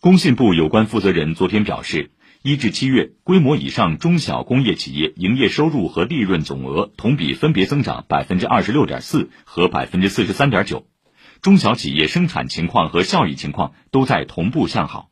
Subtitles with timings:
[0.00, 2.10] 工信部有关负责人昨天表示
[2.42, 10.86] 一至七月规模以上中小工业企业营业收入和利润总额同比分别增长百分之二十六点四和百分之四十三点九。
[11.42, 15.09] 中小企业生产情况和效益情况都在同步向好。